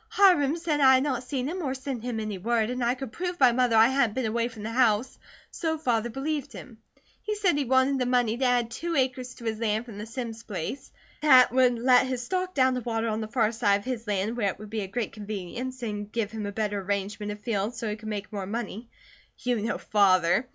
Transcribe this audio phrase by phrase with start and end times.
[0.09, 3.11] Hiram said I had not seen him or sent him any word, and I could
[3.11, 5.19] prove by mother I hadn't been away from the house,
[5.51, 6.79] so Father believed him.
[7.21, 10.07] He said he wanted the money to add two acres to his land from the
[10.07, 10.91] Simms place;
[11.21, 14.35] that would let his stock down to water on the far side of his land
[14.35, 17.77] where it would be a great convenience and give him a better arrangement of fields
[17.77, 18.89] so he could make more money.
[19.37, 20.49] You know Father.